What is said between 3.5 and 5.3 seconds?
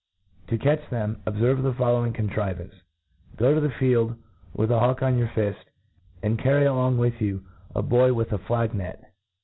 to the field with a hawk o^ your